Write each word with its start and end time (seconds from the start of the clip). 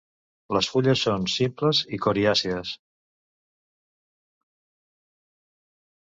Les 0.55 0.67
fulles 0.75 1.01
són 1.07 1.25
simples 1.33 1.81
i 1.97 1.99
coriàcies. 2.05 2.71